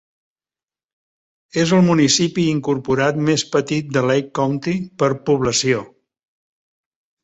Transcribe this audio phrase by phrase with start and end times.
[1.65, 5.89] És el municipi incorporat més petit de Lake County per població.